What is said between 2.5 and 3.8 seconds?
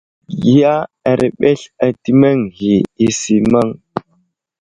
ghay i simaŋ.